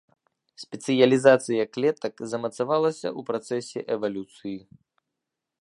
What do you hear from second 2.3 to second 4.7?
замацавалася ў працэсе эвалюцыі.